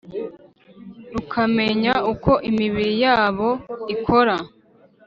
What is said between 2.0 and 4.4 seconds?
uko imibiri yabo ikora